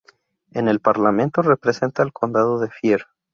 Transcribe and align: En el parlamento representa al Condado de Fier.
En 0.49 0.67
el 0.67 0.79
parlamento 0.79 1.43
representa 1.43 2.01
al 2.01 2.11
Condado 2.11 2.59
de 2.59 2.71
Fier. 2.71 3.05